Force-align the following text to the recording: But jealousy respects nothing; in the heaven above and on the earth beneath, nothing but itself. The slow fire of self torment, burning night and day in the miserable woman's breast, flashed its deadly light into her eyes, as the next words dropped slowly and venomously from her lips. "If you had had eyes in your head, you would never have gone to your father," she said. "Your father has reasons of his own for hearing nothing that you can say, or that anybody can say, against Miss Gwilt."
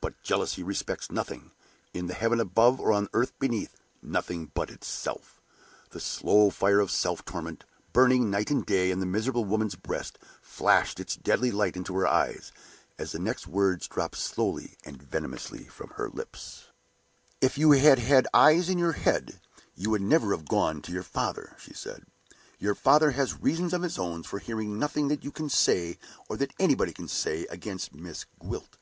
But 0.00 0.22
jealousy 0.22 0.62
respects 0.62 1.10
nothing; 1.10 1.50
in 1.92 2.06
the 2.06 2.14
heaven 2.14 2.40
above 2.40 2.80
and 2.80 2.94
on 2.94 3.04
the 3.04 3.10
earth 3.12 3.38
beneath, 3.38 3.76
nothing 4.02 4.50
but 4.54 4.70
itself. 4.70 5.38
The 5.90 6.00
slow 6.00 6.48
fire 6.50 6.80
of 6.80 6.90
self 6.90 7.24
torment, 7.26 7.64
burning 7.92 8.30
night 8.30 8.50
and 8.50 8.64
day 8.64 8.90
in 8.90 9.00
the 9.00 9.06
miserable 9.06 9.44
woman's 9.44 9.74
breast, 9.74 10.18
flashed 10.40 10.98
its 11.00 11.14
deadly 11.16 11.50
light 11.50 11.76
into 11.76 11.94
her 11.96 12.06
eyes, 12.06 12.52
as 12.96 13.12
the 13.12 13.18
next 13.18 13.48
words 13.48 13.86
dropped 13.86 14.16
slowly 14.16 14.76
and 14.84 15.02
venomously 15.02 15.64
from 15.64 15.90
her 15.90 16.08
lips. 16.08 16.68
"If 17.42 17.58
you 17.58 17.72
had 17.72 17.98
had 17.98 18.28
eyes 18.32 18.70
in 18.70 18.78
your 18.78 18.92
head, 18.92 19.38
you 19.76 19.90
would 19.90 20.02
never 20.02 20.30
have 20.30 20.48
gone 20.48 20.80
to 20.82 20.92
your 20.92 21.02
father," 21.02 21.54
she 21.58 21.74
said. 21.74 22.04
"Your 22.58 22.74
father 22.74 23.10
has 23.10 23.42
reasons 23.42 23.74
of 23.74 23.82
his 23.82 23.98
own 23.98 24.22
for 24.22 24.38
hearing 24.38 24.78
nothing 24.78 25.08
that 25.08 25.22
you 25.24 25.30
can 25.32 25.50
say, 25.50 25.98
or 26.30 26.38
that 26.38 26.54
anybody 26.58 26.94
can 26.94 27.08
say, 27.08 27.44
against 27.50 27.94
Miss 27.94 28.24
Gwilt." 28.38 28.76